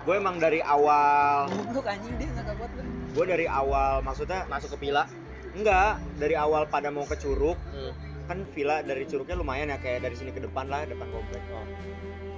[0.00, 2.84] gue emang dari awal Goblok anjing dia nggak kuat gue.
[3.18, 5.10] Gue dari awal maksudnya masuk ke pila
[5.58, 7.58] enggak dari awal pada mau ke curug.
[7.74, 7.90] Hmm.
[8.28, 11.40] kan villa dari curugnya lumayan ya kayak dari sini ke depan lah depan komplek.
[11.48, 11.64] Oh.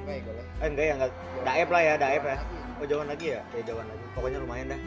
[0.07, 0.39] Baik, gue.
[0.63, 1.11] eh enggak ya enggak.
[1.43, 2.37] Daep lah ya daep ya.
[2.79, 3.43] Oh jauhan lagi ya?
[3.59, 4.05] Ya jauhan lagi.
[4.15, 4.81] Pokoknya lumayan dah.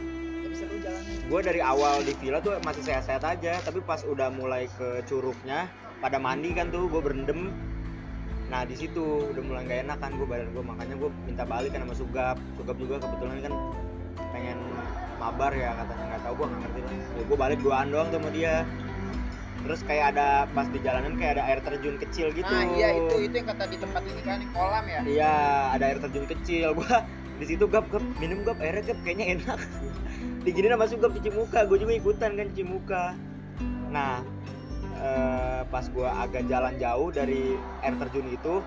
[0.48, 1.16] Tapi seru jalannya.
[1.28, 5.68] gue dari awal di villa tuh masih sehat-sehat aja tapi pas udah mulai ke curugnya
[6.00, 7.52] pada mandi kan tuh gue berendam.
[8.48, 11.76] Nah di situ udah mulai gak enak kan gue badan gue makanya gue minta balik
[11.76, 12.40] kan sama sugap.
[12.56, 13.54] Sugap juga kebetulan kan
[14.18, 14.60] pengen
[15.18, 18.30] mabar ya katanya nggak tahu gue nggak ngerti lah ya, gue balik duaan doang sama
[18.34, 18.56] dia
[19.64, 23.16] terus kayak ada pas di jalanan kayak ada air terjun kecil gitu Nah, iya itu
[23.32, 25.00] itu yang kata di tempat ini kan yang kolam ya.
[25.08, 25.36] Iya,
[25.72, 26.68] ada air terjun kecil.
[26.78, 27.08] Gua
[27.40, 29.60] di situ gap gap minum gap airnya gap kayaknya enak.
[30.44, 33.04] Diginin sama gap cuci muka, gue juga ikutan kan cuci muka.
[33.88, 34.20] Nah,
[35.00, 38.60] eh, pas gua agak jalan jauh dari air terjun itu,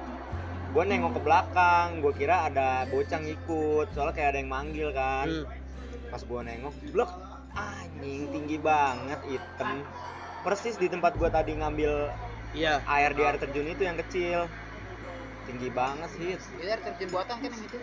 [0.76, 5.24] gua nengok ke belakang, gua kira ada bocang ikut, soalnya kayak ada yang manggil kan.
[5.24, 5.48] Hmm.
[6.06, 7.08] Pas gua nengok, blok
[7.56, 9.80] anjing tinggi banget hitam.
[10.44, 12.12] Persis di tempat gua tadi ngambil
[12.52, 14.52] iya air di air terjun itu yang kecil.
[15.44, 16.36] Tinggi banget sih.
[16.36, 17.78] Itu air terjun buatan kan yang itu.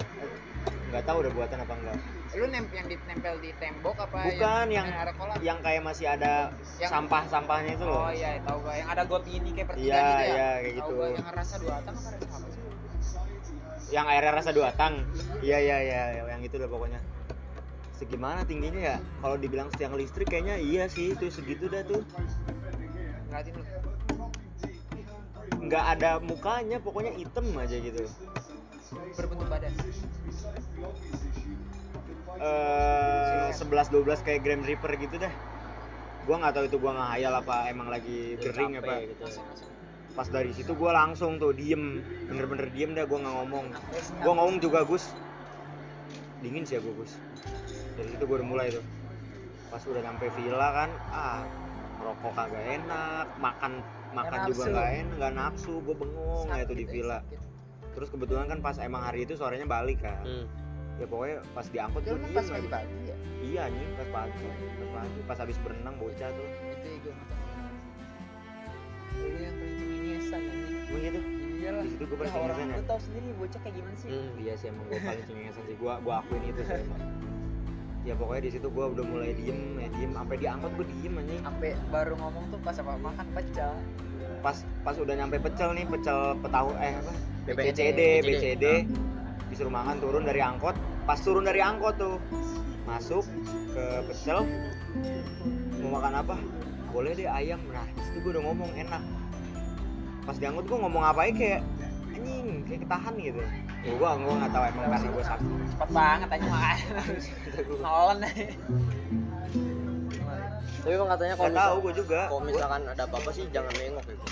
[0.93, 1.97] nggak tahu udah buatan apa enggak
[2.38, 4.86] Lu nem yang ditempel di tembok apa bukan yang
[5.17, 5.38] kolam?
[5.41, 8.77] yang kayak masih ada Yang- sampah sampahnya itu loh Oh iya, tahu gua.
[8.77, 10.29] Yang ada got ini kayak pertigaan Iya, gitu ya.
[10.29, 10.93] iya, kayak Tahu gitu.
[10.93, 12.62] gua yang rasa dua atang apa rasa apa sih?
[13.93, 15.06] Yang airnya rasa dua tang
[15.45, 16.97] iya iya iya yang itu udah pokoknya.
[17.93, 18.97] Segimana tingginya ya?
[19.21, 22.01] Kalau dibilang tiang listrik kayaknya iya sih itu segitu dah tuh.
[25.62, 28.10] Nggak ada mukanya pokoknya hitam aja gitu.
[29.13, 29.71] Berbentuk badan.
[32.41, 35.32] Eh 11 12 kayak Grim Reaper gitu dah
[36.23, 39.03] gua nggak tahu itu gua ngehayal apa emang lagi kering apa.
[39.03, 39.23] gitu
[40.13, 42.02] pas dari situ gua langsung tuh diem.
[42.30, 43.65] Bener-bener diem dah gua nggak ngomong.
[44.21, 45.13] Gua ngomong juga Gus.
[46.45, 47.17] Dingin sih ya gua Gus.
[47.97, 48.86] Dari situ gua udah mulai tuh.
[49.73, 51.41] Pas udah nyampe villa kan ah
[52.04, 53.80] rokok kagak enak makan
[54.12, 57.19] makan Nggak juga nggak enak nggak nafsu gua bengong ya tuh di villa.
[57.23, 57.41] sakit.
[57.93, 60.26] terus kebetulan kan pas emang hari itu sorenya balik kan.
[60.26, 60.45] Hmm.
[61.02, 63.15] ya pokoknya pas diangkut tuh diem pas pagi-pagi ya?
[63.41, 64.45] Iya anjing pas pagi.
[64.49, 66.47] Pas pagi pas habis berenang bocah tuh.
[66.73, 67.13] Itu ya gue
[69.13, 69.82] Dulu yang paling
[72.03, 72.75] Di situ gua paling Ya, orang ya?
[72.75, 74.09] lu tau sendiri bocah kayak gimana sih.
[74.11, 74.31] Hmm.
[74.43, 75.75] iya sih emang gue paling cengengesan sih.
[75.79, 77.01] Gua gua akuin itu sih emang.
[78.03, 80.11] Ya pokoknya di situ gua udah mulai diem ya diem.
[80.11, 81.39] Sampai diangkut gua diem anjing.
[81.47, 82.91] Sampai baru ngomong tuh pas apa?
[82.99, 83.73] Makan pecel.
[84.43, 87.13] pas pas udah nyampe pecel nih pecel petahu eh apa?
[87.47, 87.55] BCD.
[87.63, 88.65] BCD BCD
[89.47, 90.75] disuruh makan turun dari angkot.
[91.07, 92.19] Pas turun dari angkot tuh
[92.83, 93.23] masuk
[93.71, 94.43] ke pecel.
[95.79, 96.35] Mau makan apa?
[96.91, 97.63] Boleh deh ayam.
[97.71, 98.99] Nah di situ gue udah ngomong enak.
[100.27, 101.61] Pas diangkut gue ngomong apa aja kayak
[102.23, 103.41] anjing kayak ketahan gitu
[103.83, 106.77] ya gue gue nggak tahu emang karena gue sakit Cepet banget aja makan.
[107.83, 108.45] Nolan aja.
[110.83, 114.05] tapi emang katanya kalau nggak tahu gue juga kalau misalkan ada apa-apa sih jangan nengok
[114.07, 114.25] gitu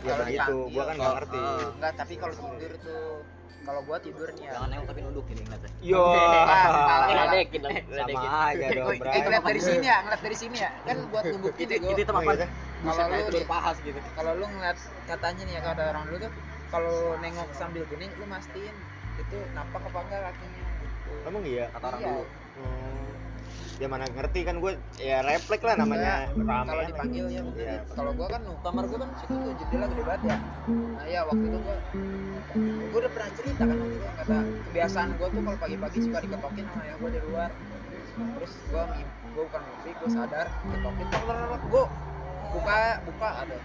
[0.00, 1.40] ya begitu gue kan nggak ngerti.
[1.76, 3.04] Enggak, tapi kalau tidur tuh
[3.60, 4.56] kalau gua tidur nih ya.
[4.56, 5.70] Jangan nengok tapi nunduk gini ngeliatnya.
[5.84, 7.04] yo Kepala.
[7.12, 10.56] ledekin dong sama aja dong Eh, bray eh, ngeliat dari sini ya, ngeliat dari sini
[10.56, 10.70] ya.
[10.88, 11.92] Kan buat ngebuktiin Itu ya gua.
[11.92, 12.46] itu tempat apa?
[12.80, 13.98] Kalau lu itu berpahas gitu.
[14.16, 16.32] kalau lu ngeliat katanya nih ya kalau ada orang dulu tuh
[16.70, 18.74] kalau nengok sambil bening lu mastiin
[19.16, 21.12] itu napak apa enggak kakinya gitu.
[21.26, 22.08] emang iya Kata orang Iya.
[22.08, 22.24] dulu.
[22.56, 23.08] Hmm.
[23.80, 27.76] ya mana ngerti kan gue ya refleks lah namanya Enggak, rame kalau dipanggil ya Iya.
[27.90, 30.36] kalau gua kan kamar gua kan situ tuh jendela gede banget ya
[30.68, 31.76] nah ya waktu itu gua
[32.86, 34.36] gua udah pernah cerita kan waktu itu kata
[34.68, 37.50] kebiasaan gua tuh kalau pagi-pagi suka diketokin sama ayah gua di luar
[38.36, 39.02] terus mimpi
[39.32, 40.92] gua bukan mimpi gua sadar tok,
[41.72, 41.84] gua
[42.52, 42.78] buka
[43.08, 43.56] buka ada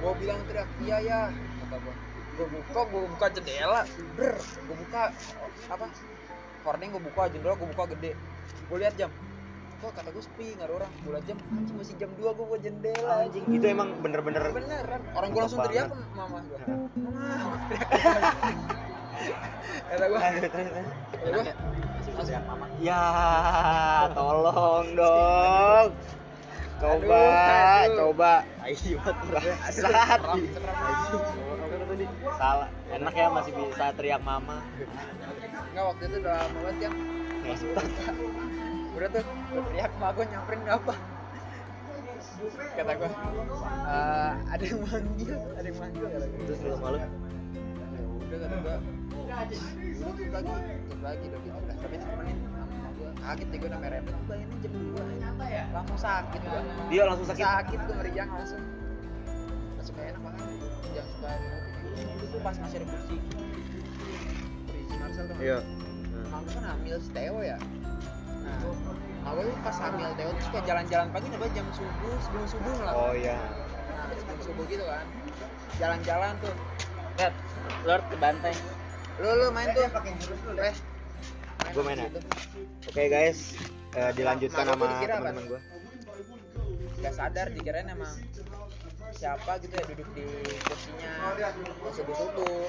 [0.00, 1.20] gua bilang teriak iya ya
[1.60, 1.94] kata gua
[2.34, 3.80] gua buka gua buka jendela
[4.18, 5.02] ber gua buka
[5.70, 5.86] apa
[6.64, 8.12] hording gua buka jendela gua buka gede.
[8.68, 9.10] Gua lihat jam.
[9.84, 10.92] Kok kata gue sepi nggak ada orang.
[11.04, 13.44] Gue jam anjing masih jam 2 gue buat jendela anjing.
[13.52, 15.00] Itu emang bener-bener beneran.
[15.12, 16.56] Orang gue langsung teriak mama gue
[17.04, 17.56] mama
[19.92, 20.40] kata gue kata
[21.28, 21.42] gue
[22.48, 22.64] mama.
[22.80, 23.04] ya
[24.16, 25.88] tolong dong.
[26.80, 27.20] Coba.
[27.92, 28.32] Coba.
[28.64, 28.96] Ayo
[29.70, 30.40] serem.
[32.38, 32.68] salah.
[32.90, 34.62] Enak ya masih bisa teriak mama.
[35.74, 36.92] Nggak waktu itu udah banget kan
[38.94, 39.24] udah tuh.
[39.70, 40.94] Teriak sama gue nyamperin nggak apa?
[42.74, 43.10] Kata gue
[43.84, 46.04] "Eh, ada yang manggil ada yang manggil.
[46.08, 47.08] Kata gue terus lu malu ya
[48.04, 48.76] udah kata gue
[49.14, 50.54] tutup lagi
[50.88, 51.58] tutup lagi udah gitu.
[51.58, 52.38] Udah tapi ditemenin
[53.24, 55.02] kaget deh gue merepet tuh bayanginnya jam dua.
[55.48, 55.64] Ya.
[55.72, 56.60] langsung sakit gue
[56.92, 57.44] dia langsung sakit.
[57.44, 58.62] Sakit gue meriang langsung.
[59.80, 60.40] Langsung kayak enak banget.
[60.94, 63.16] Jangan suka nyebutin itu tuh pas masih ada kursi.
[64.68, 65.36] Kursi Marcel tuh.
[65.40, 65.58] Iya.
[66.28, 67.58] Mak gue kan hamil si Theo ya.
[68.44, 68.56] Nah
[69.24, 72.76] mak gue tuh pas hamil Theo tuh suka jalan-jalan pagi nih jam subuh sebelum subuh
[72.84, 72.92] lah.
[72.92, 73.38] Oh iya.
[73.96, 75.06] Nah sebelum subuh gitu kan.
[75.80, 76.54] Jalan-jalan tuh.
[77.14, 77.34] Lihat,
[77.86, 78.58] Lord ke banteng.
[79.22, 79.86] lu lu main tuh.
[80.58, 80.74] eh
[81.72, 82.08] Gua main ya?
[82.84, 83.56] oke guys.
[83.94, 85.60] Eh, dilanjutkan tuh sama teman-teman gue
[87.04, 88.16] nggak sadar dikirain emang
[89.12, 90.24] siapa gitu ya duduk di
[90.64, 91.10] kursinya.
[91.92, 92.64] Subuh subuh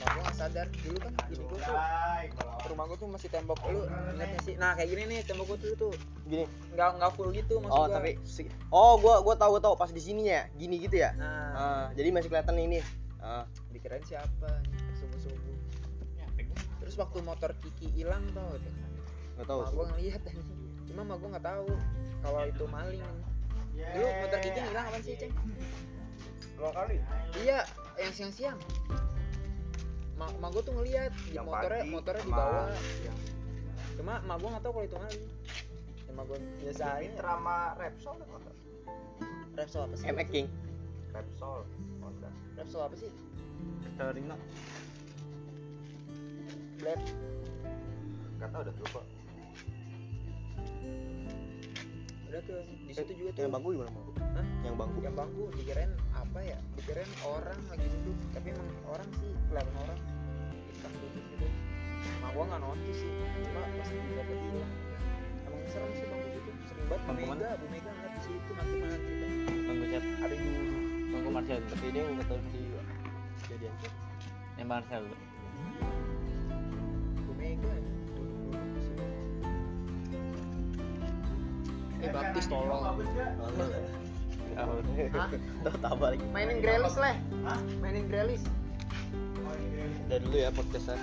[0.00, 0.66] Mak gua nggak sadar.
[0.82, 1.78] Dulu kan gini gua tuh
[2.72, 3.60] rumah gua tuh masih tembok.
[3.68, 4.54] Lu ingatnya sih?
[4.56, 5.94] Nah kayak gini nih tembok gua tuh tuh.
[6.26, 6.44] Gini.
[6.74, 7.94] Nggak nggak full gitu maksud oh gua.
[8.00, 8.10] tapi
[8.72, 9.74] oh gua gua tahu gua tahu.
[9.76, 11.14] Pas di sininya ya gini gitu ya?
[11.14, 11.52] Nah.
[11.54, 12.80] Ah, jadi masih kelihatan ini
[13.20, 14.48] Ah, dikirain siapa
[16.90, 18.74] terus waktu motor Kiki hilang tau tuh?
[19.38, 19.60] Nggak tahu.
[19.78, 20.22] Gua ngeliat
[20.90, 21.70] cuma mak gua nggak tahu
[22.18, 23.02] kalau itu maling.
[23.78, 25.30] Dulu motor Kiki hilang apa sih ceng?
[26.58, 26.98] Dua kali.
[27.38, 27.62] Iya
[27.94, 28.58] yang siang siang
[30.18, 32.62] mak mak gua tuh ngeliat di Yang motornya pagi motornya sama dibawa.
[32.74, 33.18] siang.
[33.94, 35.24] cuma mak gua nggak tahu kalau itu maling.
[35.94, 38.52] Ya mak gua biasain drama Repsol Honda
[39.54, 40.06] Repsol apa sih?
[40.10, 40.46] MX King.
[41.14, 41.62] Repsol
[42.02, 42.30] Honda.
[42.58, 43.10] Repsol apa sih?
[43.94, 44.34] Terina
[46.80, 47.04] Blade.
[48.40, 49.02] Nggak tahu udah lupa
[52.30, 53.42] udah tuh di situ juga tuh.
[53.42, 54.12] yang bangku gimana bangku?
[54.22, 54.46] Hah?
[54.62, 54.98] yang bangku?
[55.02, 56.58] Yang bangku dikirain apa ya?
[56.78, 59.98] Dikirain orang lagi duduk tapi emang orang sih kelihatan orang.
[60.70, 61.46] Hitam duduk gitu.
[62.22, 63.10] Mak gua nggak notice sih.
[63.42, 64.70] Cuma pas dilihat hilang
[66.90, 69.12] Bang Kuman Mega Bu Mega ngeliat di situ mati mati
[69.66, 70.78] Bang Buset ada dulu.
[71.10, 71.60] Bang Marcel.
[71.66, 72.62] Tapi dia nggak tahu di
[73.42, 73.92] kejadian tuh.
[74.54, 75.02] Yang Marcel
[82.00, 82.82] Eh baptis tolong.
[85.80, 87.16] Tambah lagi Mainin Grelis leh
[87.80, 88.42] Mainin Grelis
[90.10, 90.98] udah dulu ya podcastnya.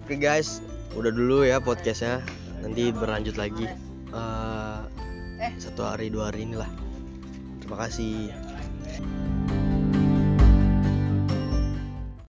[0.00, 0.64] Oke guys.
[0.96, 2.24] Udah dulu ya podcastnya.
[2.64, 3.68] Nanti berlanjut lagi.
[4.16, 6.68] Eh, satu hari dua hari inilah.
[7.60, 8.32] Terima kasih